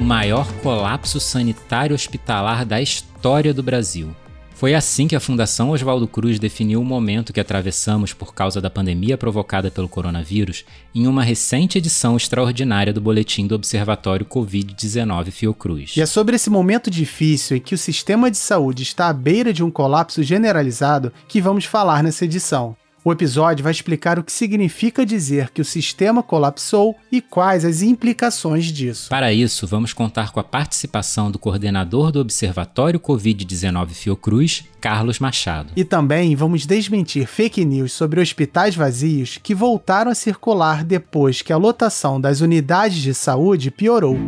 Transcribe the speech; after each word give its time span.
o 0.00 0.02
maior 0.02 0.50
colapso 0.62 1.20
sanitário 1.20 1.94
hospitalar 1.94 2.64
da 2.64 2.80
história 2.80 3.52
do 3.52 3.62
Brasil. 3.62 4.16
Foi 4.54 4.74
assim 4.74 5.06
que 5.06 5.14
a 5.14 5.20
Fundação 5.20 5.70
Oswaldo 5.70 6.08
Cruz 6.08 6.38
definiu 6.38 6.80
o 6.80 6.84
momento 6.84 7.34
que 7.34 7.40
atravessamos 7.40 8.14
por 8.14 8.34
causa 8.34 8.62
da 8.62 8.70
pandemia 8.70 9.18
provocada 9.18 9.70
pelo 9.70 9.88
coronavírus 9.88 10.64
em 10.94 11.06
uma 11.06 11.22
recente 11.22 11.76
edição 11.76 12.16
extraordinária 12.16 12.94
do 12.94 13.00
boletim 13.00 13.46
do 13.46 13.54
Observatório 13.54 14.24
Covid-19 14.24 15.30
Fiocruz. 15.30 15.96
E 15.96 16.00
é 16.00 16.06
sobre 16.06 16.36
esse 16.36 16.48
momento 16.48 16.90
difícil 16.90 17.58
em 17.58 17.60
que 17.60 17.74
o 17.74 17.78
sistema 17.78 18.30
de 18.30 18.38
saúde 18.38 18.82
está 18.82 19.08
à 19.08 19.12
beira 19.12 19.52
de 19.52 19.62
um 19.62 19.70
colapso 19.70 20.22
generalizado 20.22 21.12
que 21.28 21.42
vamos 21.42 21.66
falar 21.66 22.02
nessa 22.02 22.24
edição. 22.24 22.76
O 23.02 23.10
episódio 23.10 23.62
vai 23.62 23.72
explicar 23.72 24.18
o 24.18 24.22
que 24.22 24.30
significa 24.30 25.06
dizer 25.06 25.50
que 25.50 25.62
o 25.62 25.64
sistema 25.64 26.22
colapsou 26.22 26.94
e 27.10 27.22
quais 27.22 27.64
as 27.64 27.80
implicações 27.80 28.66
disso. 28.66 29.08
Para 29.08 29.32
isso, 29.32 29.66
vamos 29.66 29.94
contar 29.94 30.32
com 30.32 30.38
a 30.38 30.44
participação 30.44 31.30
do 31.30 31.38
coordenador 31.38 32.12
do 32.12 32.20
Observatório 32.20 33.00
Covid-19 33.00 33.88
Fiocruz, 33.90 34.64
Carlos 34.82 35.18
Machado. 35.18 35.72
E 35.74 35.82
também 35.82 36.36
vamos 36.36 36.66
desmentir 36.66 37.26
fake 37.26 37.64
news 37.64 37.92
sobre 37.92 38.20
hospitais 38.20 38.74
vazios 38.74 39.38
que 39.42 39.54
voltaram 39.54 40.10
a 40.10 40.14
circular 40.14 40.84
depois 40.84 41.40
que 41.40 41.54
a 41.54 41.56
lotação 41.56 42.20
das 42.20 42.42
unidades 42.42 42.98
de 42.98 43.14
saúde 43.14 43.70
piorou. 43.70 44.18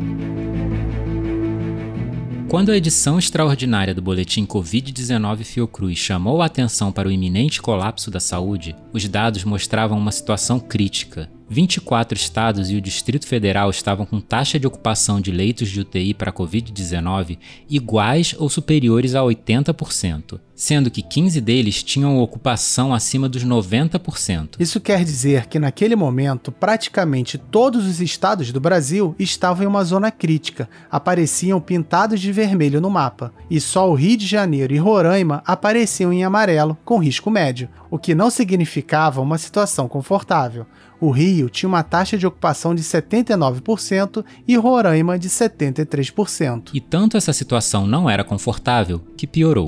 Quando 2.52 2.70
a 2.70 2.76
edição 2.76 3.18
extraordinária 3.18 3.94
do 3.94 4.02
boletim 4.02 4.44
Covid-19 4.44 5.42
Fiocruz 5.42 5.96
chamou 5.96 6.42
a 6.42 6.44
atenção 6.44 6.92
para 6.92 7.08
o 7.08 7.10
iminente 7.10 7.62
colapso 7.62 8.10
da 8.10 8.20
saúde, 8.20 8.76
os 8.92 9.08
dados 9.08 9.42
mostravam 9.42 9.96
uma 9.96 10.12
situação 10.12 10.60
crítica. 10.60 11.30
24 11.48 12.14
estados 12.14 12.70
e 12.70 12.76
o 12.76 12.80
Distrito 12.82 13.26
Federal 13.26 13.70
estavam 13.70 14.04
com 14.04 14.20
taxa 14.20 14.60
de 14.60 14.66
ocupação 14.66 15.18
de 15.18 15.32
leitos 15.32 15.70
de 15.70 15.80
UTI 15.80 16.12
para 16.12 16.30
Covid-19 16.30 17.38
iguais 17.70 18.34
ou 18.38 18.50
superiores 18.50 19.14
a 19.14 19.20
80%, 19.20 20.38
sendo 20.54 20.90
que 20.90 21.02
15 21.02 21.40
deles 21.40 21.82
tinham 21.82 22.18
ocupação 22.18 22.94
acima 22.94 23.28
dos 23.28 23.44
90%. 23.44 24.56
Isso 24.58 24.80
quer 24.80 25.04
dizer 25.04 25.46
que 25.46 25.58
naquele 25.58 25.96
momento 25.96 26.52
praticamente 26.52 27.38
todos 27.38 27.86
os 27.86 28.00
estados 28.00 28.52
do 28.52 28.60
Brasil 28.60 29.14
estavam 29.18 29.64
em 29.64 29.66
uma 29.66 29.84
zona 29.84 30.10
crítica, 30.10 30.68
apareciam 30.90 31.60
pintados 31.60 32.20
de 32.20 32.32
vermelho 32.32 32.80
no 32.80 32.90
mapa, 32.90 33.32
e 33.50 33.60
só 33.60 33.90
o 33.90 33.94
Rio 33.94 34.16
de 34.16 34.26
Janeiro 34.26 34.74
e 34.74 34.78
Roraima 34.78 35.42
apareciam 35.46 36.12
em 36.12 36.24
amarelo, 36.24 36.76
com 36.84 36.98
risco 36.98 37.30
médio, 37.30 37.68
o 37.90 37.98
que 37.98 38.14
não 38.14 38.30
significava 38.30 39.20
uma 39.20 39.38
situação 39.38 39.88
confortável. 39.88 40.66
O 41.00 41.10
Rio 41.10 41.50
tinha 41.50 41.68
uma 41.68 41.82
taxa 41.82 42.16
de 42.16 42.26
ocupação 42.26 42.74
de 42.74 42.82
79% 42.82 44.24
e 44.46 44.56
Roraima 44.56 45.18
de 45.18 45.28
73%. 45.28 46.70
E 46.72 46.80
tanto 46.80 47.16
essa 47.16 47.32
situação 47.32 47.86
não 47.86 48.08
era 48.08 48.22
confortável 48.22 49.00
que 49.16 49.26
piorou. 49.26 49.66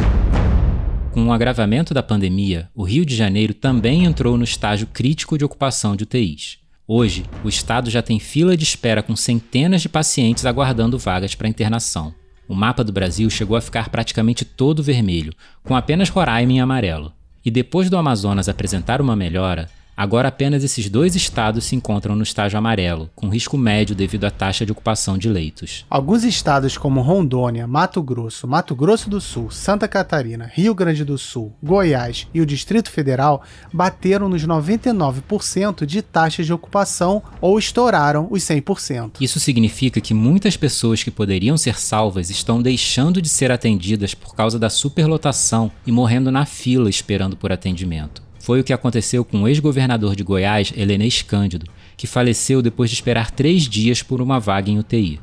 Com 1.15 1.29
o 1.29 1.33
agravamento 1.33 1.95
da 1.95 2.03
pandemia, 2.03 2.69
o 2.75 2.83
Rio 2.83 3.07
de 3.07 3.15
Janeiro 3.15 3.55
também 3.55 4.05
entrou 4.05 4.37
no 4.37 4.43
estágio 4.43 4.89
crítico 4.89 5.39
de 5.39 5.45
ocupação 5.45 5.95
de 5.95 6.03
UTIs. 6.03 6.59
Hoje, 6.89 7.25
o 7.45 7.49
estado 7.49 7.89
já 7.89 8.03
tem 8.03 8.19
fila 8.19 8.57
de 8.57 8.65
espera 8.65 9.01
com 9.01 9.15
centenas 9.15 9.81
de 9.81 9.89
pacientes 9.89 10.45
aguardando 10.45 10.99
vagas 10.99 11.37
para 11.37 11.47
internação. 11.47 12.13
O 12.49 12.55
mapa 12.55 12.83
do 12.83 12.91
Brasil 12.93 13.31
chegou 13.31 13.57
a 13.57 13.61
ficar 13.61 13.91
praticamente 13.91 14.45
todo 14.45 14.83
vermelho, 14.83 15.33
com 15.63 15.77
apenas 15.77 16.09
Roraima 16.09 16.51
em 16.51 16.61
amarelo. 16.61 17.13
E 17.45 17.51
depois 17.51 17.89
do 17.89 17.97
Amazonas 17.97 18.49
apresentar 18.49 19.01
uma 19.01 19.15
melhora, 19.15 19.71
Agora 19.97 20.29
apenas 20.29 20.65
esses 20.65 20.89
dois 20.89 21.15
estados 21.15 21.65
se 21.65 21.77
encontram 21.77 22.17
no 22.17 22.23
estágio 22.25 22.59
amarelo, 22.59 23.09
com 23.15 23.29
risco 23.29 23.57
médio 23.57 23.95
devido 23.95 24.25
à 24.25 24.31
taxa 24.31 24.67
de 24.67 24.73
ocupação 24.73 25.17
de 25.17 25.29
leitos. 25.29 25.87
Alguns 25.89 26.25
estados 26.25 26.77
como 26.77 27.01
Rondônia, 27.01 27.67
Mato 27.67 28.03
Grosso, 28.03 28.49
Mato 28.49 28.75
Grosso 28.75 29.09
do 29.09 29.21
Sul, 29.21 29.53
Santa 29.53 29.87
Catarina, 29.87 30.51
Rio 30.53 30.75
Grande 30.75 31.05
do 31.05 31.17
Sul, 31.17 31.53
Goiás 31.63 32.27
e 32.35 32.41
o 32.41 32.47
Distrito 32.47 32.91
Federal 32.91 33.43
bateram 33.73 34.29
nos 34.29 34.45
99% 34.45 35.87
de 35.87 36.03
taxa 36.03 36.43
de 36.43 36.53
ocupação 36.53 37.23
ou 37.41 37.57
estouraram 37.57 38.27
os 38.31 38.43
100%. 38.43 39.13
Isso 39.21 39.39
significa 39.39 40.01
que 40.01 40.13
muitas 40.13 40.57
pessoas 40.57 41.05
que 41.05 41.11
poderiam 41.11 41.57
ser 41.57 41.79
salvas 41.79 42.31
estão 42.31 42.61
deixando 42.61 43.23
de 43.23 43.29
ser 43.29 43.53
atendidas 43.53 44.13
por 44.13 44.35
causa 44.35 44.59
da 44.59 44.69
superlotação 44.69 45.71
e 45.87 45.93
morrendo 45.93 46.33
na 46.33 46.45
fila 46.45 46.91
esperando 46.91 47.37
por 47.37 47.53
atendimento. 47.53 48.24
Foi 48.45 48.61
o 48.61 48.65
que 48.65 48.75
aconteceu 48.75 49.25
com 49.25 49.43
o 49.43 49.49
ex-governador 49.49 50.15
de 50.15 50.23
Goiás, 50.23 50.71
Helenês 50.77 51.23
Cândido, 51.23 51.67
que 51.97 52.07
faleceu 52.07 52.61
depois 52.61 52.91
de 52.91 52.95
esperar 52.95 53.31
três 53.31 53.63
dias 53.63 54.03
por 54.03 54.21
uma 54.21 54.39
vaga 54.39 54.71
em 54.71 54.79
UTI. 54.79 55.19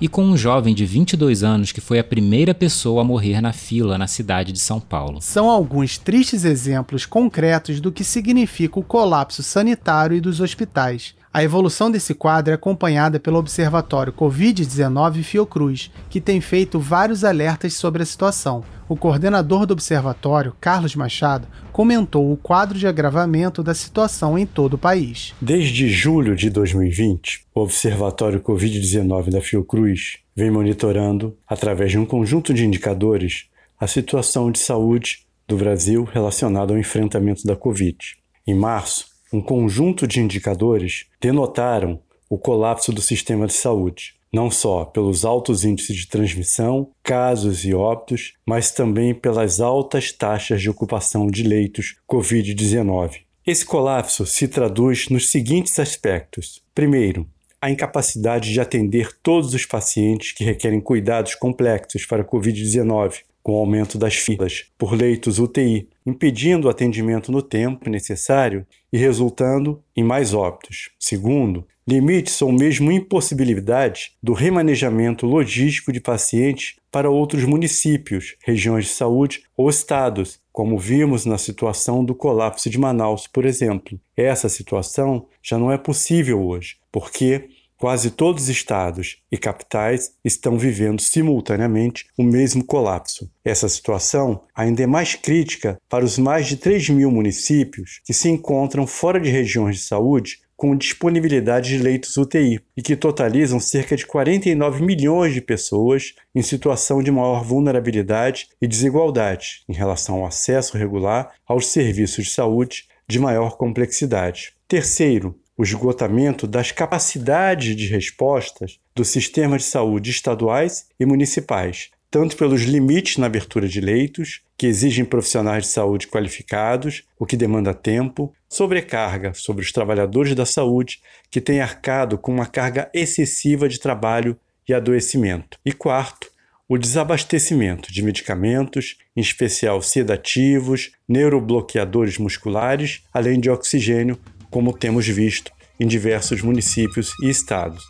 E 0.00 0.08
com 0.08 0.24
um 0.24 0.36
jovem 0.36 0.74
de 0.74 0.84
22 0.84 1.44
anos 1.44 1.70
que 1.70 1.80
foi 1.80 2.00
a 2.00 2.04
primeira 2.04 2.52
pessoa 2.52 3.02
a 3.02 3.04
morrer 3.04 3.40
na 3.40 3.52
fila 3.52 3.96
na 3.96 4.08
cidade 4.08 4.50
de 4.50 4.58
São 4.58 4.80
Paulo. 4.80 5.22
São 5.22 5.48
alguns 5.48 5.98
tristes 5.98 6.44
exemplos 6.44 7.06
concretos 7.06 7.78
do 7.78 7.92
que 7.92 8.02
significa 8.02 8.80
o 8.80 8.82
colapso 8.82 9.40
sanitário 9.40 10.16
e 10.16 10.20
dos 10.20 10.40
hospitais. 10.40 11.14
A 11.34 11.42
evolução 11.42 11.90
desse 11.90 12.14
quadro 12.14 12.52
é 12.52 12.54
acompanhada 12.54 13.18
pelo 13.18 13.40
Observatório 13.40 14.12
Covid-19 14.12 15.24
Fiocruz, 15.24 15.90
que 16.08 16.20
tem 16.20 16.40
feito 16.40 16.78
vários 16.78 17.24
alertas 17.24 17.74
sobre 17.74 18.04
a 18.04 18.06
situação. 18.06 18.62
O 18.88 18.96
coordenador 18.96 19.66
do 19.66 19.72
observatório, 19.72 20.54
Carlos 20.60 20.94
Machado, 20.94 21.48
comentou 21.72 22.32
o 22.32 22.36
quadro 22.36 22.78
de 22.78 22.86
agravamento 22.86 23.64
da 23.64 23.74
situação 23.74 24.38
em 24.38 24.46
todo 24.46 24.74
o 24.74 24.78
país. 24.78 25.34
Desde 25.40 25.88
julho 25.88 26.36
de 26.36 26.48
2020, 26.50 27.46
o 27.52 27.62
Observatório 27.62 28.40
Covid-19 28.40 29.30
da 29.30 29.40
Fiocruz 29.40 30.18
vem 30.36 30.52
monitorando, 30.52 31.36
através 31.48 31.90
de 31.90 31.98
um 31.98 32.06
conjunto 32.06 32.54
de 32.54 32.64
indicadores, 32.64 33.46
a 33.80 33.88
situação 33.88 34.52
de 34.52 34.60
saúde 34.60 35.26
do 35.48 35.56
Brasil 35.56 36.04
relacionada 36.04 36.72
ao 36.72 36.78
enfrentamento 36.78 37.44
da 37.44 37.56
Covid. 37.56 37.98
Em 38.46 38.54
março, 38.54 39.13
um 39.34 39.40
conjunto 39.40 40.06
de 40.06 40.20
indicadores 40.20 41.06
denotaram 41.20 41.98
o 42.30 42.38
colapso 42.38 42.92
do 42.92 43.02
sistema 43.02 43.48
de 43.48 43.52
saúde, 43.52 44.14
não 44.32 44.48
só 44.48 44.84
pelos 44.84 45.24
altos 45.24 45.64
índices 45.64 45.96
de 45.96 46.06
transmissão, 46.06 46.92
casos 47.02 47.64
e 47.64 47.74
óbitos, 47.74 48.34
mas 48.46 48.70
também 48.70 49.12
pelas 49.12 49.60
altas 49.60 50.12
taxas 50.12 50.62
de 50.62 50.70
ocupação 50.70 51.26
de 51.26 51.42
leitos 51.42 51.96
Covid-19. 52.08 53.22
Esse 53.44 53.66
colapso 53.66 54.24
se 54.24 54.46
traduz 54.46 55.08
nos 55.08 55.32
seguintes 55.32 55.80
aspectos: 55.80 56.62
primeiro, 56.72 57.28
a 57.60 57.68
incapacidade 57.72 58.52
de 58.52 58.60
atender 58.60 59.10
todos 59.20 59.52
os 59.52 59.66
pacientes 59.66 60.30
que 60.30 60.44
requerem 60.44 60.80
cuidados 60.80 61.34
complexos 61.34 62.06
para 62.06 62.24
Covid-19, 62.24 63.22
com 63.44 63.52
o 63.52 63.58
aumento 63.58 63.98
das 63.98 64.14
filas 64.14 64.64
por 64.78 64.94
leitos 64.94 65.38
UTI, 65.38 65.86
impedindo 66.04 66.66
o 66.66 66.70
atendimento 66.70 67.30
no 67.30 67.42
tempo 67.42 67.90
necessário 67.90 68.66
e 68.90 68.96
resultando 68.96 69.82
em 69.94 70.02
mais 70.02 70.32
óbitos. 70.32 70.90
Segundo, 70.98 71.66
limites 71.86 72.40
ou 72.40 72.50
mesmo 72.50 72.90
impossibilidade 72.90 74.12
do 74.22 74.32
remanejamento 74.32 75.26
logístico 75.26 75.92
de 75.92 76.00
pacientes 76.00 76.76
para 76.90 77.10
outros 77.10 77.44
municípios, 77.44 78.34
regiões 78.42 78.86
de 78.86 78.92
saúde 78.92 79.42
ou 79.54 79.68
estados, 79.68 80.40
como 80.50 80.78
vimos 80.78 81.26
na 81.26 81.36
situação 81.36 82.02
do 82.02 82.14
colapso 82.14 82.70
de 82.70 82.78
Manaus, 82.78 83.26
por 83.26 83.44
exemplo. 83.44 84.00
Essa 84.16 84.48
situação 84.48 85.26
já 85.42 85.58
não 85.58 85.70
é 85.70 85.76
possível 85.76 86.42
hoje, 86.42 86.76
porque 86.90 87.50
Quase 87.84 88.12
todos 88.12 88.44
os 88.44 88.48
estados 88.48 89.18
e 89.30 89.36
capitais 89.36 90.12
estão 90.24 90.56
vivendo 90.56 91.02
simultaneamente 91.02 92.06
o 92.16 92.22
mesmo 92.22 92.64
colapso. 92.64 93.30
Essa 93.44 93.68
situação 93.68 94.40
ainda 94.54 94.82
é 94.82 94.86
mais 94.86 95.14
crítica 95.14 95.78
para 95.86 96.02
os 96.02 96.16
mais 96.16 96.46
de 96.46 96.56
3 96.56 96.88
mil 96.88 97.10
municípios 97.10 98.00
que 98.02 98.14
se 98.14 98.30
encontram 98.30 98.86
fora 98.86 99.20
de 99.20 99.28
regiões 99.28 99.76
de 99.76 99.82
saúde 99.82 100.38
com 100.56 100.74
disponibilidade 100.74 101.76
de 101.76 101.82
leitos 101.82 102.16
UTI 102.16 102.58
e 102.74 102.80
que 102.80 102.96
totalizam 102.96 103.60
cerca 103.60 103.94
de 103.94 104.06
49 104.06 104.82
milhões 104.82 105.34
de 105.34 105.42
pessoas 105.42 106.14
em 106.34 106.40
situação 106.40 107.02
de 107.02 107.10
maior 107.10 107.44
vulnerabilidade 107.44 108.48
e 108.62 108.66
desigualdade 108.66 109.62
em 109.68 109.74
relação 109.74 110.20
ao 110.20 110.26
acesso 110.26 110.78
regular 110.78 111.34
aos 111.46 111.66
serviços 111.66 112.24
de 112.24 112.30
saúde 112.30 112.84
de 113.06 113.18
maior 113.18 113.58
complexidade. 113.58 114.54
Terceiro, 114.66 115.38
o 115.56 115.62
esgotamento 115.62 116.46
das 116.46 116.72
capacidades 116.72 117.76
de 117.76 117.86
respostas 117.86 118.78
dos 118.94 119.08
sistemas 119.08 119.62
de 119.62 119.68
saúde 119.68 120.10
estaduais 120.10 120.86
e 120.98 121.06
municipais, 121.06 121.90
tanto 122.10 122.36
pelos 122.36 122.62
limites 122.62 123.16
na 123.16 123.26
abertura 123.26 123.66
de 123.66 123.80
leitos, 123.80 124.42
que 124.56 124.66
exigem 124.66 125.04
profissionais 125.04 125.64
de 125.64 125.70
saúde 125.70 126.06
qualificados, 126.06 127.02
o 127.18 127.26
que 127.26 127.36
demanda 127.36 127.74
tempo, 127.74 128.32
sobrecarga 128.48 129.34
sobre 129.34 129.64
os 129.64 129.72
trabalhadores 129.72 130.34
da 130.34 130.46
saúde, 130.46 131.00
que 131.30 131.40
têm 131.40 131.60
arcado 131.60 132.16
com 132.16 132.32
uma 132.32 132.46
carga 132.46 132.88
excessiva 132.94 133.68
de 133.68 133.80
trabalho 133.80 134.38
e 134.68 134.72
adoecimento. 134.72 135.58
E 135.64 135.72
quarto, 135.72 136.28
o 136.68 136.78
desabastecimento 136.78 137.92
de 137.92 138.02
medicamentos, 138.02 138.96
em 139.14 139.20
especial 139.20 139.82
sedativos, 139.82 140.92
neurobloqueadores 141.06 142.16
musculares, 142.16 143.02
além 143.12 143.38
de 143.38 143.50
oxigênio, 143.50 144.18
como 144.54 144.72
temos 144.72 145.04
visto 145.08 145.50
em 145.80 145.86
diversos 145.88 146.40
municípios 146.40 147.10
e 147.20 147.28
estados. 147.28 147.82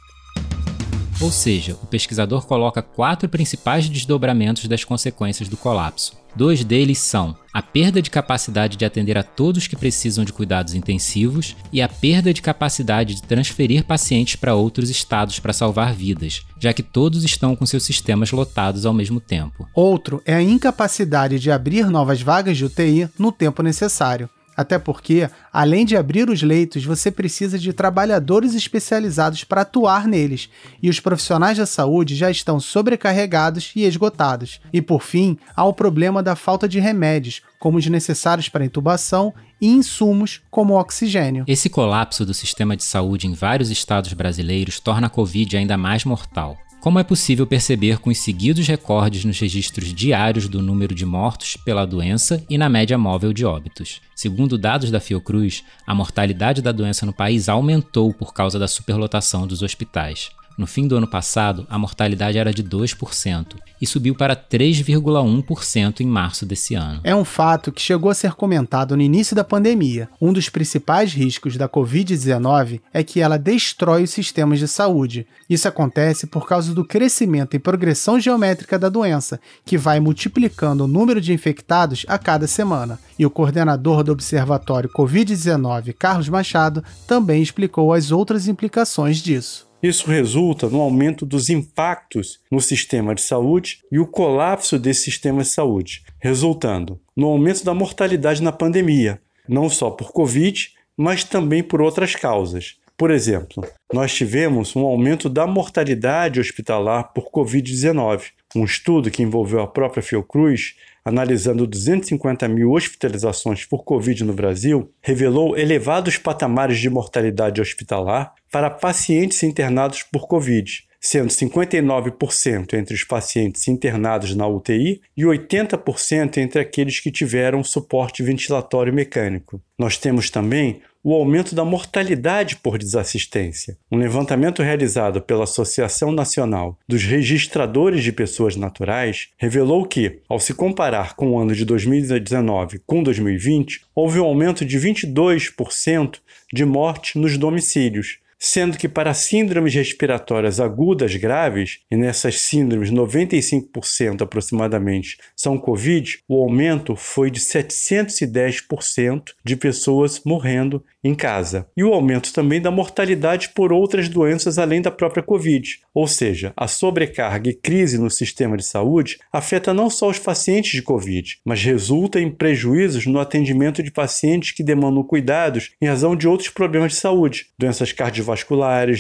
Ou 1.20 1.31
seja, 1.31 1.76
o 1.82 1.87
pesquisador 1.87 2.46
coloca 2.46 2.81
quatro 2.81 3.28
principais 3.28 3.87
desdobramentos 3.87 4.66
das 4.66 4.82
consequências 4.82 5.46
do 5.46 5.58
colapso. 5.58 6.16
Dois 6.34 6.64
deles 6.64 6.99
são 6.99 7.37
a 7.52 7.61
perda 7.61 8.00
de 8.00 8.08
capacidade 8.08 8.78
de 8.78 8.84
atender 8.87 9.19
a 9.19 9.22
todos 9.22 9.66
que 9.66 9.76
precisam 9.76 10.25
de 10.25 10.32
cuidados 10.32 10.72
intensivos 10.72 11.55
e 11.70 11.82
a 11.82 11.88
perda 11.88 12.32
de 12.32 12.40
capacidade 12.40 13.17
de 13.17 13.22
transferir 13.22 13.84
pacientes 13.84 14.34
para 14.34 14.55
outros 14.55 14.88
estados 14.88 15.38
para 15.38 15.52
salvar 15.52 15.93
vidas, 15.93 16.46
já 16.58 16.72
que 16.72 16.82
todos 16.82 17.25
estão 17.25 17.55
com 17.55 17.67
seus 17.67 17.84
sistemas 17.84 18.32
lotados 18.32 18.87
ao 18.87 18.94
mesmo 18.94 19.20
tempo. 19.20 19.69
Outro 19.75 20.22
é 20.25 20.32
a 20.32 20.43
incapacidade 20.43 21.38
de 21.38 21.50
abrir 21.50 21.90
novas 21.90 22.22
vagas 22.22 22.56
de 22.56 22.64
UTI 22.64 23.10
no 23.19 23.31
tempo 23.31 23.62
necessário. 23.62 24.31
Até 24.56 24.78
porque, 24.78 25.28
além 25.52 25.84
de 25.84 25.96
abrir 25.96 26.28
os 26.28 26.42
leitos, 26.42 26.84
você 26.84 27.10
precisa 27.10 27.58
de 27.58 27.72
trabalhadores 27.72 28.54
especializados 28.54 29.44
para 29.44 29.62
atuar 29.62 30.06
neles, 30.06 30.48
e 30.82 30.88
os 30.88 31.00
profissionais 31.00 31.58
da 31.58 31.66
saúde 31.66 32.14
já 32.14 32.30
estão 32.30 32.60
sobrecarregados 32.60 33.72
e 33.74 33.84
esgotados. 33.84 34.60
E 34.72 34.80
por 34.80 35.02
fim, 35.02 35.36
há 35.56 35.64
o 35.64 35.72
problema 35.72 36.22
da 36.22 36.36
falta 36.36 36.68
de 36.68 36.78
remédios, 36.78 37.42
como 37.58 37.78
os 37.78 37.86
necessários 37.86 38.48
para 38.48 38.64
intubação, 38.64 39.32
e 39.60 39.68
insumos 39.68 40.42
como 40.50 40.78
oxigênio. 40.78 41.44
Esse 41.46 41.70
colapso 41.70 42.26
do 42.26 42.34
sistema 42.34 42.76
de 42.76 42.84
saúde 42.84 43.26
em 43.26 43.32
vários 43.32 43.70
estados 43.70 44.12
brasileiros 44.12 44.78
torna 44.78 45.06
a 45.06 45.10
Covid 45.10 45.56
ainda 45.56 45.76
mais 45.76 46.04
mortal 46.04 46.58
como 46.84 46.98
é 46.98 47.02
possível 47.02 47.46
perceber 47.46 47.98
com 47.98 48.10
os 48.10 48.19
seguidos 48.19 48.69
recordes 48.69 49.25
nos 49.25 49.40
registros 49.40 49.90
diários 49.94 50.50
do 50.50 50.60
número 50.60 50.94
de 50.94 51.06
mortos 51.06 51.56
pela 51.56 51.86
doença 51.86 52.44
e 52.46 52.58
na 52.58 52.69
média 52.69 52.98
móvel 52.98 53.32
de 53.32 53.42
óbitos. 53.42 54.02
Segundo 54.14 54.58
dados 54.58 54.90
da 54.90 55.00
Fiocruz, 55.00 55.64
a 55.86 55.94
mortalidade 55.94 56.60
da 56.60 56.72
doença 56.72 57.06
no 57.06 57.12
país 57.14 57.48
aumentou 57.48 58.12
por 58.12 58.34
causa 58.34 58.58
da 58.58 58.69
superlotação 58.69 59.46
dos 59.46 59.62
hospitais. 59.62 60.31
No 60.56 60.66
fim 60.66 60.86
do 60.86 60.96
ano 60.96 61.06
passado, 61.06 61.66
a 61.68 61.76
mortalidade 61.76 62.38
era 62.38 62.52
de 62.52 62.62
2% 62.62 63.56
e 63.80 63.86
subiu 63.86 64.14
para 64.14 64.36
3,1% 64.36 66.00
em 66.00 66.06
março 66.06 66.46
desse 66.46 66.74
ano. 66.74 67.00
É 67.02 67.14
um 67.14 67.24
fato 67.24 67.72
que 67.72 67.82
chegou 67.82 68.10
a 68.10 68.14
ser 68.14 68.32
comentado 68.34 68.96
no 68.96 69.02
início 69.02 69.34
da 69.34 69.42
pandemia. 69.42 70.08
Um 70.20 70.32
dos 70.32 70.48
principais 70.48 71.12
riscos 71.12 71.56
da 71.56 71.68
Covid-19 71.68 72.80
é 72.92 73.02
que 73.02 73.20
ela 73.20 73.36
destrói 73.36 74.04
os 74.04 74.10
sistemas 74.10 74.60
de 74.60 74.68
saúde. 74.68 75.26
Isso 75.50 75.66
acontece 75.66 76.26
por 76.26 76.46
causa 76.46 76.72
do 76.72 76.84
crescimento 76.84 77.54
e 77.54 77.58
progressão 77.58 78.20
geométrica 78.20 78.78
da 78.78 78.88
doença, 78.88 79.40
que 79.64 79.76
vai 79.76 79.98
multiplicando 79.98 80.84
o 80.84 80.88
número 80.88 81.20
de 81.20 81.32
infectados 81.32 82.06
a 82.08 82.16
cada 82.16 82.46
semana. 82.46 82.98
E 83.18 83.26
o 83.26 83.30
coordenador 83.30 84.04
do 84.04 84.12
Observatório 84.12 84.90
Covid-19, 84.90 85.94
Carlos 85.98 86.28
Machado, 86.28 86.82
também 87.06 87.42
explicou 87.42 87.92
as 87.92 88.12
outras 88.12 88.46
implicações 88.46 89.18
disso. 89.18 89.73
Isso 89.84 90.10
resulta 90.10 90.66
no 90.66 90.81
aumento 90.81 91.26
dos 91.26 91.50
impactos 91.50 92.40
no 92.50 92.58
sistema 92.58 93.14
de 93.14 93.20
saúde 93.20 93.81
e 93.92 93.98
o 93.98 94.06
colapso 94.06 94.78
desse 94.78 95.02
sistema 95.02 95.42
de 95.42 95.48
saúde, 95.50 96.02
resultando 96.19 96.98
no 97.14 97.26
aumento 97.26 97.62
da 97.62 97.75
mortalidade 97.75 98.42
na 98.42 98.50
pandemia, 98.50 99.20
não 99.46 99.69
só 99.69 99.90
por 99.90 100.10
Covid, 100.10 100.70
mas 100.96 101.22
também 101.22 101.62
por 101.62 101.82
outras 101.82 102.16
causas. 102.16 102.78
Por 102.96 103.11
exemplo, 103.11 103.67
nós 103.93 104.14
tivemos 104.14 104.76
um 104.76 104.82
aumento 104.82 105.29
da 105.29 105.46
mortalidade 105.46 106.38
hospitalar 106.38 107.12
por 107.12 107.31
Covid-19. 107.31 108.31
Um 108.55 108.64
estudo 108.64 109.11
que 109.11 109.23
envolveu 109.23 109.61
a 109.61 109.67
própria 109.67 110.02
Fiocruz 110.02 110.75
analisando 111.05 111.67
250 111.67 112.49
mil 112.49 112.73
hospitalizações 112.73 113.64
por 113.67 113.85
Covid 113.85 114.25
no 114.25 114.32
Brasil, 114.32 114.91
revelou 115.02 115.56
elevados 115.56 116.17
patamares 116.17 116.79
de 116.79 116.88
mortalidade 116.88 117.61
hospitalar 117.61 118.32
para 118.50 118.70
pacientes 118.70 119.43
internados 119.43 120.02
por 120.02 120.26
Covid, 120.26 120.85
sendo 120.99 121.29
59% 121.29 122.73
entre 122.73 122.94
os 122.94 123.05
pacientes 123.05 123.69
internados 123.69 124.35
na 124.35 124.49
UTI 124.49 125.02
e 125.14 125.25
80% 125.25 126.38
entre 126.38 126.61
aqueles 126.61 126.99
que 126.99 127.12
tiveram 127.12 127.62
suporte 127.62 128.23
ventilatório 128.23 128.94
mecânico. 128.94 129.61
Nós 129.79 129.99
temos 129.99 130.31
também 130.31 130.81
o 131.04 131.12
aumento 131.12 131.54
da 131.54 131.66
mortalidade 131.66 132.56
por 132.56 132.78
desassistência. 132.78 133.76
Um 133.92 133.98
levantamento 133.98 134.62
realizado 134.62 135.20
pela 135.20 135.44
Associação 135.44 136.10
Nacional 136.10 136.78
dos 136.88 137.04
Registradores 137.04 138.02
de 138.02 138.10
Pessoas 138.10 138.56
Naturais 138.56 139.28
revelou 139.36 139.84
que, 139.84 140.20
ao 140.26 140.40
se 140.40 140.54
comparar 140.54 141.14
com 141.14 141.32
o 141.32 141.38
ano 141.38 141.54
de 141.54 141.66
2019 141.66 142.80
com 142.86 143.02
2020, 143.02 143.82
houve 143.94 144.18
um 144.18 144.24
aumento 144.24 144.64
de 144.64 144.80
22% 144.80 146.20
de 146.50 146.64
morte 146.64 147.18
nos 147.18 147.36
domicílios, 147.36 148.18
sendo 148.44 148.76
que 148.76 148.87
para 148.87 149.14
síndromes 149.14 149.75
respiratórias 149.75 150.61
agudas 150.61 151.17
graves, 151.17 151.79
e 151.91 151.96
nessas 151.96 152.41
síndromes 152.43 152.91
95% 152.91 154.20
aproximadamente 154.20 155.17
são 155.35 155.56
Covid, 155.56 156.19
o 156.29 156.43
aumento 156.43 156.94
foi 156.94 157.31
de 157.31 157.41
710% 157.41 159.32
de 159.43 159.56
pessoas 159.56 160.20
morrendo 160.26 160.85
em 161.02 161.14
casa. 161.14 161.67
E 161.75 161.82
o 161.82 161.93
aumento 161.93 162.32
também 162.35 162.61
da 162.61 162.70
mortalidade 162.70 163.50
por 163.55 163.73
outras 163.73 164.11
doenças 164.11 164.58
além 164.58 164.82
da 164.82 164.91
própria 164.91 165.23
Covid. 165.23 165.81
Ou 165.94 166.06
seja, 166.06 166.52
a 166.55 166.69
sobrecarga 166.69 167.49
e 167.49 167.55
crise 167.55 167.99
no 167.99 168.11
sistema 168.11 168.56
de 168.56 168.64
saúde 168.64 169.19
afeta 169.32 169.73
não 169.73 169.88
só 169.88 170.08
os 170.08 170.19
pacientes 170.19 170.73
de 170.73 170.82
Covid, 170.82 171.38
mas 171.44 171.62
resulta 171.62 172.20
em 172.20 172.31
prejuízos 172.31 173.06
no 173.06 173.19
atendimento 173.19 173.82
de 173.82 173.91
pacientes 173.91 174.52
que 174.52 174.62
demandam 174.62 175.02
cuidados 175.02 175.70
em 175.81 175.87
razão 175.87 176.14
de 176.14 176.29
outros 176.29 176.50
problemas 176.50 176.93
de 176.93 176.99
saúde, 176.99 177.46
doenças 177.58 177.93
cardiovasculares, 177.93 178.33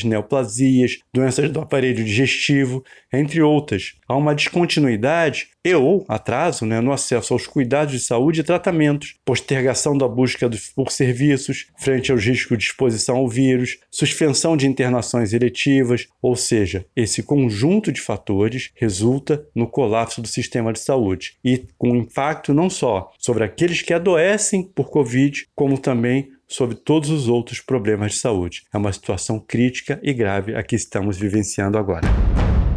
neoplasias, 0.04 0.98
doenças 1.12 1.50
do 1.50 1.60
aparelho 1.60 2.04
digestivo, 2.04 2.84
entre 3.12 3.42
outras. 3.42 3.94
Há 4.06 4.16
uma 4.16 4.34
descontinuidade 4.34 5.48
e 5.64 5.74
ou 5.74 6.04
atraso 6.08 6.66
né, 6.66 6.80
no 6.80 6.92
acesso 6.92 7.32
aos 7.32 7.46
cuidados 7.46 7.94
de 7.94 8.00
saúde 8.00 8.40
e 8.40 8.44
tratamentos, 8.44 9.14
postergação 9.24 9.96
da 9.96 10.06
busca 10.06 10.48
por 10.74 10.92
serviços 10.92 11.68
frente 11.78 12.12
aos 12.12 12.22
riscos 12.24 12.58
de 12.58 12.64
exposição 12.64 13.16
ao 13.16 13.28
vírus, 13.28 13.78
suspensão 13.90 14.56
de 14.56 14.66
internações 14.66 15.32
eletivas, 15.32 16.06
ou 16.20 16.36
seja, 16.36 16.84
esse 16.94 17.22
conjunto 17.22 17.90
de 17.90 18.00
fatores 18.00 18.70
resulta 18.74 19.46
no 19.54 19.66
colapso 19.66 20.20
do 20.20 20.28
sistema 20.28 20.72
de 20.72 20.80
saúde 20.80 21.36
e 21.42 21.64
com 21.78 21.96
impacto 21.96 22.52
não 22.52 22.68
só 22.68 23.10
sobre 23.18 23.44
aqueles 23.44 23.80
que 23.80 23.94
adoecem 23.94 24.62
por 24.62 24.90
Covid, 24.90 25.46
como 25.54 25.78
também 25.78 26.30
sobre 26.54 26.76
todos 26.76 27.10
os 27.10 27.26
outros 27.26 27.60
problemas 27.60 28.12
de 28.12 28.18
saúde. 28.18 28.62
É 28.72 28.78
uma 28.78 28.92
situação 28.92 29.40
crítica 29.40 29.98
e 30.02 30.12
grave 30.12 30.54
a 30.54 30.62
que 30.62 30.76
estamos 30.76 31.18
vivenciando 31.18 31.76
agora. 31.76 32.06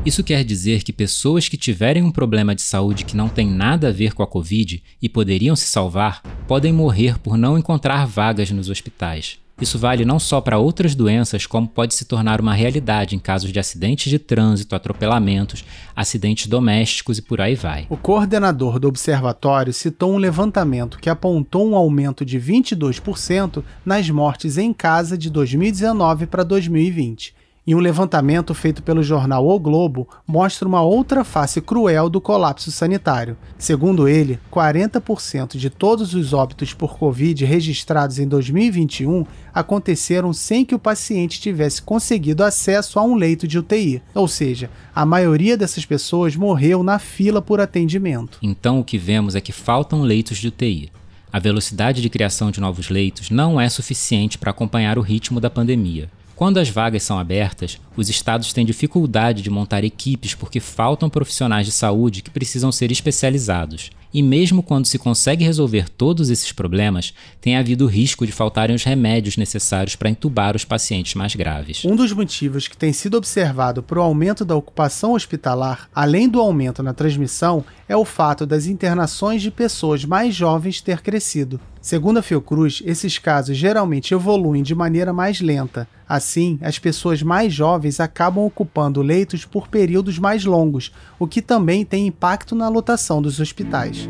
Isso 0.04 0.24
quer 0.24 0.44
dizer 0.44 0.84
que 0.84 0.92
pessoas 0.92 1.48
que 1.48 1.58
tiverem 1.58 2.02
um 2.02 2.12
problema 2.12 2.56
de 2.56 2.62
saúde 2.62 3.06
que 3.06 3.16
não 3.16 3.30
tem 3.30 3.48
nada 3.48 3.90
a 3.90 3.92
ver 3.92 4.14
com 4.14 4.24
a 4.24 4.28
Covid 4.28 4.82
e 5.02 5.08
poderiam 5.08 5.56
se 5.56 5.66
salvar, 5.66 6.24
podem 6.48 6.74
morrer 6.74 7.20
por 7.20 7.38
não 7.38 7.58
encontrar 7.58 8.08
vagas 8.08 8.50
nos 8.50 8.70
hospitais. 8.70 9.38
Isso 9.60 9.80
vale 9.80 10.06
não 10.06 10.20
só 10.20 10.40
para 10.40 10.60
outras 10.60 10.94
doenças, 10.94 11.48
como 11.48 11.68
pode 11.68 11.96
se 11.96 12.06
tornar 12.06 12.40
uma 12.40 12.54
realidade 12.54 13.16
em 13.16 13.20
casos 13.20 13.52
de 13.52 13.60
acidentes 13.60 14.10
de 14.10 14.20
trânsito, 14.20 14.76
atropelamentos, 14.76 15.66
acidentes 15.96 16.46
domésticos 16.46 17.18
e 17.18 17.24
por 17.24 17.42
aí 17.42 17.56
vai. 17.56 17.88
O 17.90 17.98
coordenador 17.98 18.80
do 18.80 18.88
observatório 18.88 19.74
citou 19.74 20.14
um 20.14 20.18
levantamento 20.18 21.00
que 21.00 21.10
apontou 21.10 21.68
um 21.68 21.76
aumento 21.76 22.24
de 22.24 22.40
22% 22.40 23.64
nas 23.84 24.08
mortes 24.10 24.60
em 24.60 24.72
casa 24.72 25.18
de 25.18 25.30
2019 25.30 26.28
para 26.28 26.44
2020. 26.44 27.37
E 27.68 27.76
um 27.76 27.80
levantamento 27.80 28.54
feito 28.54 28.82
pelo 28.82 29.04
jornal 29.04 29.46
O 29.46 29.60
Globo 29.60 30.08
mostra 30.26 30.66
uma 30.66 30.82
outra 30.82 31.26
face 31.26 31.60
cruel 31.60 32.10
do 32.10 32.22
colapso 32.22 32.72
sanitário. 32.72 33.36
Segundo 33.58 34.08
ele, 34.08 34.40
40% 34.50 35.58
de 35.58 35.70
todos 35.70 36.14
os 36.14 36.32
óbitos 36.32 36.74
por 36.74 36.98
Covid 36.98 37.44
registrados 37.44 38.20
em 38.20 38.28
2021 38.28 39.26
aconteceram 39.54 40.32
sem 40.32 40.64
que 40.64 40.74
o 40.74 40.80
paciente 40.80 41.42
tivesse 41.42 41.82
conseguido 41.82 42.42
acesso 42.42 43.00
a 43.00 43.04
um 43.04 43.16
leito 43.16 43.46
de 43.46 43.60
UTI. 43.60 44.02
Ou 44.16 44.30
seja, 44.30 44.70
a 44.96 45.06
maioria 45.06 45.58
dessas 45.58 45.86
pessoas 45.86 46.38
morreu 46.38 46.82
na 46.84 47.00
fila 47.00 47.42
por 47.42 47.60
atendimento. 47.60 48.40
Então 48.42 48.80
o 48.80 48.84
que 48.84 48.98
vemos 48.98 49.36
é 49.36 49.42
que 49.42 49.52
faltam 49.52 50.04
leitos 50.04 50.38
de 50.38 50.48
UTI. 50.48 50.90
A 51.34 51.40
velocidade 51.40 52.02
de 52.02 52.10
criação 52.10 52.50
de 52.50 52.62
novos 52.62 52.90
leitos 52.90 53.30
não 53.30 53.60
é 53.60 53.68
suficiente 53.68 54.38
para 54.38 54.52
acompanhar 54.52 54.98
o 54.98 55.02
ritmo 55.02 55.42
da 55.42 55.50
pandemia. 55.50 56.10
Quando 56.38 56.60
as 56.60 56.70
vagas 56.70 57.02
são 57.02 57.18
abertas, 57.18 57.82
os 57.96 58.10
estados 58.10 58.54
têm 58.54 58.64
dificuldade 58.64 59.42
de 59.42 59.50
montar 59.50 59.84
equipes 59.84 60.36
porque 60.36 60.60
faltam 60.60 61.10
profissionais 61.10 61.66
de 61.66 61.72
saúde 61.72 62.22
que 62.22 62.30
precisam 62.30 62.72
ser 62.72 62.92
especializados. 62.92 63.90
E 64.14 64.22
mesmo 64.22 64.62
quando 64.62 64.86
se 64.86 65.00
consegue 65.00 65.44
resolver 65.44 65.90
todos 65.90 66.30
esses 66.30 66.52
problemas, 66.52 67.12
tem 67.42 67.58
havido 67.58 67.88
risco 67.88 68.24
de 68.24 68.32
faltarem 68.32 68.76
os 68.76 68.84
remédios 68.84 69.36
necessários 69.36 69.96
para 69.96 70.12
entubar 70.12 70.56
os 70.56 70.64
pacientes 70.64 71.16
mais 71.16 71.36
graves. 71.36 71.84
Um 71.84 71.96
dos 71.96 72.14
motivos 72.14 72.68
que 72.68 72.78
tem 72.78 72.94
sido 72.94 73.18
observado 73.18 73.82
para 73.82 73.98
o 73.98 74.04
aumento 74.04 74.46
da 74.46 74.56
ocupação 74.56 75.14
hospitalar, 75.14 75.90
além 75.94 76.30
do 76.30 76.40
aumento 76.40 76.84
na 76.84 76.94
transmissão, 76.94 77.66
é 77.88 77.96
o 77.96 78.04
fato 78.04 78.46
das 78.46 78.68
internações 78.68 79.42
de 79.42 79.50
pessoas 79.50 80.04
mais 80.04 80.36
jovens 80.36 80.82
ter 80.82 81.02
crescido. 81.02 81.60
Segundo 81.82 82.18
a 82.18 82.22
Fiocruz, 82.22 82.82
esses 82.86 83.18
casos 83.18 83.56
geralmente 83.56 84.14
evoluem 84.14 84.62
de 84.62 84.76
maneira 84.76 85.14
mais 85.14 85.40
lenta. 85.40 85.88
Assim, 86.08 86.60
as 86.62 86.78
pessoas 86.78 87.24
mais 87.24 87.54
jovens 87.54 88.00
acabam 88.00 88.46
ocupando 88.46 89.02
leitos 89.02 89.46
por 89.46 89.68
períodos 89.68 90.20
mais 90.20 90.44
longos, 90.44 90.92
o 91.18 91.26
que 91.26 91.42
também 91.42 91.86
tem 91.86 92.08
impacto 92.08 92.56
na 92.56 92.68
lotação 92.68 93.22
dos 93.22 93.40
hospitais. 93.40 94.10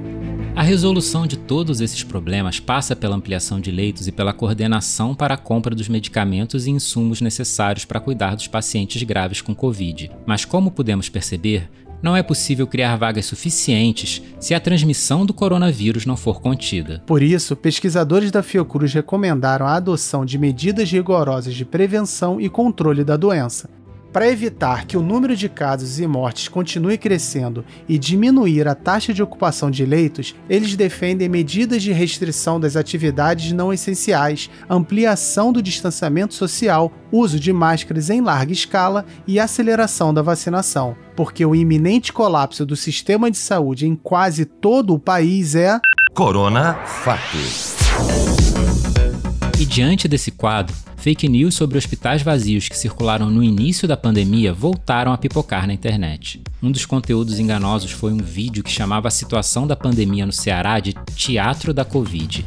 A 0.56 0.64
resolução 0.64 1.28
de 1.28 1.38
todos 1.38 1.82
esses 1.82 2.04
problemas 2.04 2.60
passa 2.60 2.96
pela 2.96 3.16
ampliação 3.16 3.62
de 3.62 3.70
leitos 3.70 4.08
e 4.08 4.12
pela 4.12 4.34
coordenação 4.34 5.14
para 5.14 5.36
a 5.36 5.38
compra 5.38 5.76
dos 5.76 5.88
medicamentos 5.88 6.66
e 6.66 6.72
insumos 6.72 7.22
necessários 7.22 7.86
para 7.86 8.00
cuidar 8.00 8.34
dos 8.34 8.48
pacientes 8.48 9.04
graves 9.04 9.40
com 9.40 9.54
Covid. 9.54 10.10
Mas, 10.26 10.46
como 10.46 10.72
podemos 10.72 11.10
perceber, 11.10 11.70
não 12.02 12.16
é 12.16 12.24
possível 12.24 12.68
criar 12.68 12.96
vagas 12.96 13.26
suficientes 13.26 14.22
se 14.40 14.54
a 14.54 14.60
transmissão 14.60 15.26
do 15.26 15.34
coronavírus 15.34 16.06
não 16.06 16.18
for 16.18 16.42
contida. 16.42 17.02
Por 17.06 17.22
isso, 17.22 17.56
pesquisadores 17.56 18.32
da 18.32 18.44
Fiocruz 18.44 18.94
recomendaram 18.94 19.66
a 19.66 19.76
adoção 19.76 20.26
de 20.26 20.38
medidas 20.38 20.92
rigorosas 20.92 21.54
de 21.54 21.66
prevenção 21.66 22.40
e 22.40 22.50
controle 22.50 23.04
da 23.04 23.18
doença. 23.18 23.70
Para 24.12 24.30
evitar 24.30 24.86
que 24.86 24.98
o 24.98 25.02
número 25.02 25.36
de 25.36 25.50
casos 25.50 26.00
e 26.00 26.08
mortes 26.08 26.48
continue 26.48 26.98
crescendo 26.98 27.64
e 27.88 28.00
diminuir 28.00 28.68
a 28.68 28.74
taxa 28.74 29.14
de 29.14 29.22
ocupação 29.22 29.70
de 29.70 29.86
leitos, 29.86 30.36
eles 30.50 30.76
defendem 30.76 31.30
medidas 31.30 31.84
de 31.84 31.92
restrição 31.92 32.60
das 32.60 32.76
atividades 32.76 33.52
não 33.52 33.72
essenciais, 33.72 34.50
ampliação 34.70 35.52
do 35.52 35.62
distanciamento 35.62 36.34
social, 36.34 36.92
uso 37.12 37.40
de 37.40 37.52
máscaras 37.52 38.10
em 38.10 38.22
larga 38.22 38.54
escala 38.54 39.06
e 39.28 39.40
aceleração 39.40 40.14
da 40.14 40.22
vacinação, 40.22 40.96
porque 41.16 41.46
o 41.46 41.54
iminente 41.54 42.12
colapso 42.14 42.66
do 42.66 42.76
sistema 42.76 43.30
de 43.30 43.38
saúde 43.38 43.88
em 43.88 43.96
quase 43.96 44.46
todo 44.46 44.94
o 44.94 45.00
país 45.00 45.54
é. 45.54 45.80
Corona 46.14 46.74
Fatos. 46.86 47.76
E 49.60 49.66
diante 49.66 50.08
desse 50.08 50.30
quadro, 50.30 50.76
fake 50.98 51.28
news 51.28 51.56
sobre 51.56 51.80
hospitais 51.80 52.22
vazios 52.22 52.70
que 52.70 52.78
circularam 52.78 53.32
no 53.32 53.44
início 53.44 53.88
da 53.88 53.98
pandemia 53.98 54.54
voltaram 54.54 55.12
a 55.12 55.18
pipocar 55.18 55.66
na 55.66 55.74
internet. 55.74 56.44
Um 56.62 56.72
dos 56.72 56.86
conteúdos 56.86 57.40
enganosos 57.40 57.90
foi 57.90 58.14
um 58.14 58.18
vídeo 58.18 58.64
que 58.64 58.70
chamava 58.70 59.08
a 59.08 59.12
situação 59.12 59.66
da 59.66 59.76
pandemia 59.76 60.28
no 60.28 60.32
Ceará 60.32 60.80
de 60.80 60.94
Teatro 61.16 61.74
da 61.74 61.84
Covid. 61.84 62.46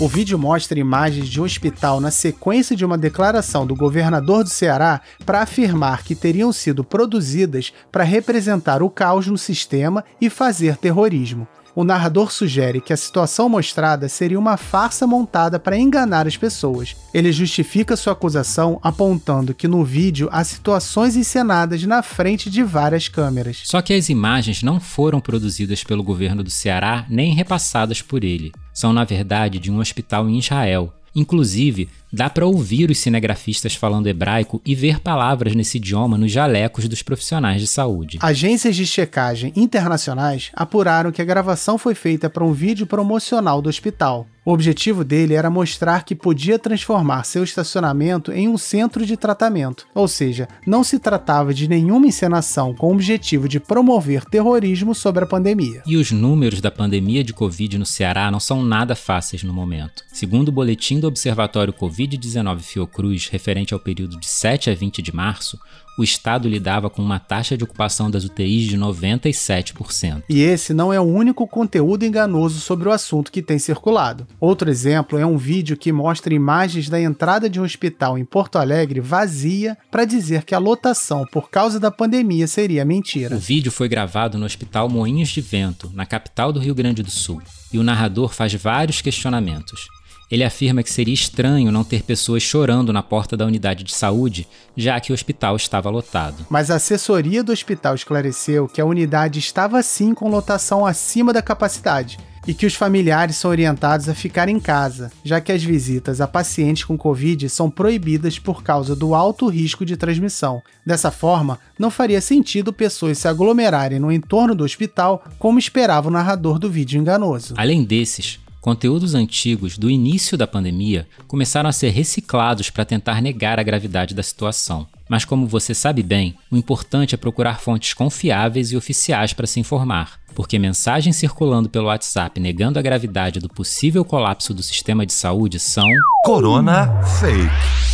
O 0.00 0.08
vídeo 0.08 0.36
mostra 0.36 0.80
imagens 0.80 1.28
de 1.28 1.40
um 1.40 1.44
hospital 1.44 2.00
na 2.00 2.10
sequência 2.10 2.74
de 2.74 2.84
uma 2.84 2.98
declaração 2.98 3.64
do 3.64 3.76
governador 3.76 4.42
do 4.42 4.50
Ceará 4.50 5.00
para 5.24 5.42
afirmar 5.42 6.02
que 6.02 6.16
teriam 6.16 6.52
sido 6.52 6.82
produzidas 6.82 7.72
para 7.92 8.02
representar 8.02 8.82
o 8.82 8.90
caos 8.90 9.28
no 9.28 9.38
sistema 9.38 10.04
e 10.20 10.28
fazer 10.28 10.76
terrorismo 10.76 11.46
o 11.78 11.84
narrador 11.84 12.32
sugere 12.32 12.80
que 12.80 12.92
a 12.92 12.96
situação 12.96 13.48
mostrada 13.48 14.08
seria 14.08 14.36
uma 14.36 14.56
farsa 14.56 15.06
montada 15.06 15.60
para 15.60 15.78
enganar 15.78 16.26
as 16.26 16.36
pessoas. 16.36 16.96
Ele 17.14 17.30
justifica 17.30 17.96
sua 17.96 18.14
acusação 18.14 18.80
apontando 18.82 19.54
que 19.54 19.68
no 19.68 19.84
vídeo 19.84 20.28
há 20.32 20.42
situações 20.42 21.14
encenadas 21.14 21.84
na 21.84 22.02
frente 22.02 22.50
de 22.50 22.64
várias 22.64 23.06
câmeras. 23.06 23.62
Só 23.62 23.80
que 23.80 23.94
as 23.94 24.08
imagens 24.08 24.60
não 24.60 24.80
foram 24.80 25.20
produzidas 25.20 25.84
pelo 25.84 26.02
governo 26.02 26.42
do 26.42 26.50
Ceará 26.50 27.06
nem 27.08 27.32
repassadas 27.32 28.02
por 28.02 28.24
ele. 28.24 28.50
São, 28.74 28.92
na 28.92 29.04
verdade, 29.04 29.60
de 29.60 29.70
um 29.70 29.78
hospital 29.78 30.28
em 30.28 30.36
Israel, 30.36 30.92
Inclusive, 31.18 31.88
dá 32.12 32.28
para 32.30 32.46
ouvir 32.46 32.90
os 32.90 32.98
cinegrafistas 32.98 33.74
falando 33.74 34.06
hebraico 34.06 34.60
e 34.64 34.74
ver 34.74 35.00
palavras 35.00 35.54
nesse 35.54 35.78
idioma 35.78 36.18
nos 36.18 36.32
jalecos 36.32 36.88
dos 36.88 37.02
profissionais 37.02 37.60
de 37.60 37.66
saúde. 37.66 38.18
Agências 38.20 38.76
de 38.76 38.86
checagem 38.86 39.52
internacionais 39.54 40.50
apuraram 40.54 41.12
que 41.12 41.22
a 41.22 41.24
gravação 41.24 41.78
foi 41.78 41.94
feita 41.94 42.30
para 42.30 42.44
um 42.44 42.52
vídeo 42.52 42.86
promocional 42.86 43.60
do 43.60 43.68
hospital. 43.68 44.26
O 44.48 44.52
objetivo 44.52 45.04
dele 45.04 45.34
era 45.34 45.50
mostrar 45.50 46.06
que 46.06 46.14
podia 46.14 46.58
transformar 46.58 47.24
seu 47.24 47.44
estacionamento 47.44 48.32
em 48.32 48.48
um 48.48 48.56
centro 48.56 49.04
de 49.04 49.14
tratamento, 49.14 49.86
ou 49.94 50.08
seja, 50.08 50.48
não 50.66 50.82
se 50.82 50.98
tratava 50.98 51.52
de 51.52 51.68
nenhuma 51.68 52.06
encenação 52.06 52.74
com 52.74 52.86
o 52.86 52.94
objetivo 52.94 53.46
de 53.46 53.60
promover 53.60 54.24
terrorismo 54.24 54.94
sobre 54.94 55.24
a 55.24 55.26
pandemia. 55.26 55.82
E 55.86 55.98
os 55.98 56.10
números 56.10 56.62
da 56.62 56.70
pandemia 56.70 57.22
de 57.22 57.34
Covid 57.34 57.76
no 57.76 57.84
Ceará 57.84 58.30
não 58.30 58.40
são 58.40 58.62
nada 58.62 58.96
fáceis 58.96 59.42
no 59.42 59.52
momento. 59.52 60.02
Segundo 60.10 60.48
o 60.48 60.52
boletim 60.52 60.98
do 60.98 61.08
Observatório 61.08 61.74
Covid-19 61.74 62.60
Fiocruz, 62.60 63.28
referente 63.28 63.74
ao 63.74 63.80
período 63.80 64.18
de 64.18 64.26
7 64.26 64.70
a 64.70 64.74
20 64.74 65.02
de 65.02 65.14
março, 65.14 65.58
o 65.98 66.04
estado 66.04 66.48
lidava 66.48 66.88
com 66.88 67.02
uma 67.02 67.18
taxa 67.18 67.56
de 67.56 67.64
ocupação 67.64 68.08
das 68.08 68.24
UTIs 68.24 68.68
de 68.68 68.78
97%. 68.78 70.22
E 70.28 70.40
esse 70.40 70.72
não 70.72 70.92
é 70.92 71.00
o 71.00 71.02
único 71.02 71.44
conteúdo 71.44 72.04
enganoso 72.04 72.60
sobre 72.60 72.88
o 72.88 72.92
assunto 72.92 73.32
que 73.32 73.42
tem 73.42 73.58
circulado. 73.58 74.24
Outro 74.38 74.70
exemplo 74.70 75.18
é 75.18 75.26
um 75.26 75.36
vídeo 75.36 75.76
que 75.76 75.90
mostra 75.90 76.32
imagens 76.32 76.88
da 76.88 77.00
entrada 77.00 77.50
de 77.50 77.60
um 77.60 77.64
hospital 77.64 78.16
em 78.16 78.24
Porto 78.24 78.56
Alegre 78.56 79.00
vazia 79.00 79.76
para 79.90 80.04
dizer 80.04 80.44
que 80.44 80.54
a 80.54 80.58
lotação 80.58 81.26
por 81.32 81.50
causa 81.50 81.80
da 81.80 81.90
pandemia 81.90 82.46
seria 82.46 82.84
mentira. 82.84 83.34
O 83.34 83.40
vídeo 83.40 83.72
foi 83.72 83.88
gravado 83.88 84.38
no 84.38 84.46
Hospital 84.46 84.88
Moinhos 84.88 85.30
de 85.30 85.40
Vento, 85.40 85.90
na 85.92 86.06
capital 86.06 86.52
do 86.52 86.60
Rio 86.60 86.76
Grande 86.76 87.02
do 87.02 87.10
Sul, 87.10 87.42
e 87.72 87.78
o 87.78 87.82
narrador 87.82 88.32
faz 88.32 88.54
vários 88.54 89.00
questionamentos. 89.00 89.88
Ele 90.30 90.44
afirma 90.44 90.82
que 90.82 90.90
seria 90.90 91.14
estranho 91.14 91.72
não 91.72 91.82
ter 91.82 92.02
pessoas 92.02 92.42
chorando 92.42 92.92
na 92.92 93.02
porta 93.02 93.34
da 93.34 93.46
unidade 93.46 93.82
de 93.82 93.94
saúde, 93.94 94.46
já 94.76 95.00
que 95.00 95.10
o 95.10 95.14
hospital 95.14 95.56
estava 95.56 95.88
lotado. 95.88 96.46
Mas 96.50 96.70
a 96.70 96.74
assessoria 96.74 97.42
do 97.42 97.50
hospital 97.50 97.94
esclareceu 97.94 98.68
que 98.68 98.80
a 98.80 98.84
unidade 98.84 99.38
estava 99.38 99.82
sim 99.82 100.12
com 100.12 100.28
lotação 100.28 100.84
acima 100.84 101.32
da 101.32 101.40
capacidade 101.40 102.18
e 102.46 102.54
que 102.54 102.66
os 102.66 102.74
familiares 102.74 103.36
são 103.36 103.50
orientados 103.50 104.08
a 104.08 104.14
ficar 104.14 104.48
em 104.48 104.58
casa, 104.60 105.10
já 105.24 105.40
que 105.40 105.52
as 105.52 105.62
visitas 105.62 106.20
a 106.20 106.26
pacientes 106.26 106.84
com 106.84 106.96
Covid 106.96 107.48
são 107.48 107.70
proibidas 107.70 108.38
por 108.38 108.62
causa 108.62 108.96
do 108.96 109.14
alto 109.14 109.48
risco 109.48 109.84
de 109.84 109.96
transmissão. 109.96 110.62
Dessa 110.84 111.10
forma, 111.10 111.58
não 111.78 111.90
faria 111.90 112.20
sentido 112.20 112.72
pessoas 112.72 113.18
se 113.18 113.28
aglomerarem 113.28 113.98
no 113.98 114.12
entorno 114.12 114.54
do 114.54 114.64
hospital, 114.64 115.22
como 115.38 115.58
esperava 115.58 116.08
o 116.08 116.10
narrador 116.12 116.58
do 116.58 116.70
vídeo 116.70 116.98
enganoso. 116.98 117.52
Além 117.56 117.84
desses, 117.84 118.40
Conteúdos 118.60 119.14
antigos 119.14 119.78
do 119.78 119.88
início 119.88 120.36
da 120.36 120.46
pandemia 120.46 121.06
começaram 121.26 121.68
a 121.68 121.72
ser 121.72 121.90
reciclados 121.90 122.70
para 122.70 122.84
tentar 122.84 123.22
negar 123.22 123.58
a 123.58 123.62
gravidade 123.62 124.14
da 124.14 124.22
situação. 124.22 124.86
Mas, 125.08 125.24
como 125.24 125.46
você 125.46 125.74
sabe 125.74 126.02
bem, 126.02 126.34
o 126.50 126.56
importante 126.56 127.14
é 127.14 127.18
procurar 127.18 127.60
fontes 127.60 127.94
confiáveis 127.94 128.72
e 128.72 128.76
oficiais 128.76 129.32
para 129.32 129.46
se 129.46 129.58
informar, 129.58 130.20
porque 130.34 130.58
mensagens 130.58 131.16
circulando 131.16 131.68
pelo 131.68 131.86
WhatsApp 131.86 132.38
negando 132.38 132.78
a 132.78 132.82
gravidade 132.82 133.40
do 133.40 133.48
possível 133.48 134.04
colapso 134.04 134.52
do 134.52 134.62
sistema 134.62 135.06
de 135.06 135.14
saúde 135.14 135.58
são. 135.58 135.86
Corona 136.24 137.02
Fake. 137.04 137.87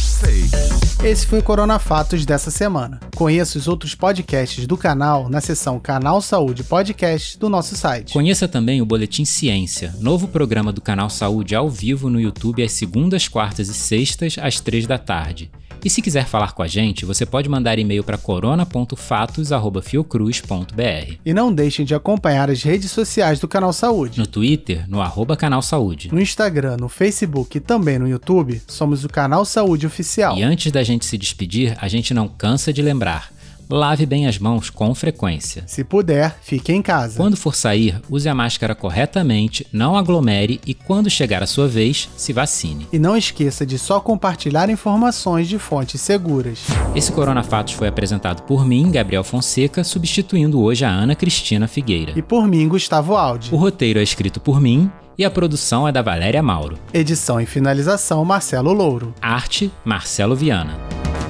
Esse 1.05 1.27
foi 1.27 1.41
o 1.41 1.43
Corona 1.43 1.79
Fatos 1.79 2.25
dessa 2.25 2.51
semana. 2.51 2.99
Conheça 3.15 3.59
os 3.59 3.69
outros 3.69 3.95
podcasts 3.95 4.67
do 4.67 4.75
canal 4.75 5.29
na 5.29 5.39
seção 5.39 5.79
Canal 5.79 6.23
Saúde 6.23 6.65
Podcast 6.65 7.39
do 7.39 7.51
nosso 7.51 7.77
site. 7.77 8.15
Conheça 8.15 8.49
também 8.49 8.81
o 8.81 8.87
Boletim 8.87 9.27
Ciência, 9.27 9.95
novo 10.01 10.27
programa 10.27 10.73
do 10.73 10.81
Canal 10.81 11.11
Saúde 11.11 11.55
ao 11.55 11.69
vivo 11.69 12.09
no 12.09 12.19
YouTube 12.19 12.63
às 12.63 12.73
segundas, 12.73 13.29
quartas 13.29 13.69
e 13.69 13.75
sextas, 13.75 14.37
às 14.41 14.61
três 14.61 14.87
da 14.87 14.97
tarde. 14.97 15.51
E 15.85 15.91
se 15.91 16.01
quiser 16.01 16.27
falar 16.27 16.53
com 16.53 16.63
a 16.63 16.67
gente, 16.67 17.05
você 17.05 17.27
pode 17.27 17.47
mandar 17.47 17.79
e-mail 17.79 18.03
para 18.03 18.17
corona.fatos.fiocruz.br. 18.17 21.15
E 21.25 21.35
não 21.35 21.53
deixem 21.53 21.85
de 21.85 21.95
acompanhar 21.95 22.51
as 22.51 22.63
redes 22.63 22.91
sociais 22.91 23.39
do 23.39 23.47
Canal 23.47 23.71
Saúde. 23.73 24.19
No 24.19 24.27
Twitter, 24.27 24.89
no 24.89 25.03
arroba 25.03 25.37
Canal 25.37 25.61
Saúde. 25.61 26.09
No 26.11 26.21
Instagram, 26.21 26.79
no 26.79 26.89
Facebook 26.89 27.59
e 27.59 27.61
também 27.61 27.99
no 27.99 28.09
YouTube, 28.09 28.63
somos 28.67 29.05
o 29.05 29.09
Canal 29.09 29.45
Saúde 29.45 29.87
Oficial. 29.87 30.39
E 30.39 30.43
antes 30.43 30.73
da 30.73 30.83
gente 30.83 31.05
se 31.05 31.19
despedir, 31.19 31.77
a 31.79 31.87
gente 31.87 32.15
não 32.15 32.29
cansa 32.29 32.73
de 32.73 32.81
lembrar. 32.81 33.34
Lave 33.69 34.07
bem 34.07 34.27
as 34.27 34.39
mãos 34.39 34.71
com 34.71 34.95
frequência. 34.95 35.65
Se 35.67 35.85
puder, 35.85 36.37
fique 36.43 36.73
em 36.73 36.83
casa. 36.83 37.17
Quando 37.17 37.37
for 37.37 37.55
sair, 37.55 38.01
use 38.11 38.29
a 38.29 38.35
máscara 38.35 38.75
corretamente, 38.75 39.67
não 39.73 39.97
aglomere 39.97 40.61
e, 40.67 40.75
quando 40.75 41.11
chegar 41.11 41.43
a 41.43 41.47
sua 41.47 41.69
vez, 41.69 42.09
se 42.17 42.33
vacine. 42.33 42.87
E 42.93 42.99
não 42.99 43.17
esqueça 43.17 43.65
de 43.65 43.79
só 43.79 44.01
compartilhar 44.01 44.71
informações 44.71 45.49
de 45.49 45.59
fontes 45.59 46.01
seguras. 46.01 46.61
Esse 46.95 47.13
Corona 47.13 47.43
Fatos 47.43 47.75
foi 47.75 47.89
apresentado 47.89 48.43
por 48.43 48.67
mim, 48.67 48.91
Gabriel 48.91 49.25
Fonseca, 49.25 49.85
substituindo 49.85 50.61
hoje 50.61 50.85
a 50.85 50.91
Ana 50.91 51.15
Cristina 51.15 51.67
Figueira. 51.67 52.13
E 52.17 52.23
por 52.23 52.47
mim, 52.47 52.69
Gustavo 52.69 53.17
Aldi. 53.17 53.51
O 53.53 53.57
roteiro 53.57 53.99
é 53.99 54.03
escrito 54.03 54.41
por 54.41 54.61
mim 54.61 54.91
e 55.17 55.25
a 55.25 55.31
produção 55.31 55.87
é 55.87 55.93
da 55.93 56.03
Valéria 56.03 56.43
Mauro. 56.43 56.79
Edição 56.93 57.41
e 57.41 57.47
finalização, 57.47 58.25
Marcelo 58.25 58.73
Louro. 58.73 59.15
Arte, 59.21 59.71
Marcelo 59.85 60.35
Viana. 60.35 60.75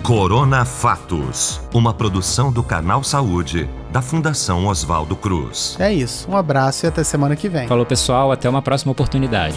Corona 0.05 0.67
Fatos, 0.67 1.63
uma 1.73 1.95
produção 1.95 2.53
do 2.53 2.63
Canal 2.63 3.03
Saúde, 3.03 3.67
da 3.91 4.03
Fundação 4.03 4.67
Oswaldo 4.67 5.17
Cruz. 5.17 5.77
É 5.81 5.91
isso, 5.91 6.31
um 6.31 6.37
abraço 6.37 6.85
e 6.85 6.89
até 6.89 7.03
semana 7.03 7.35
que 7.35 7.49
vem. 7.49 7.67
Falou 7.67 7.87
pessoal, 7.87 8.31
até 8.31 8.47
uma 8.47 8.61
próxima 8.61 8.93
oportunidade. 8.93 9.57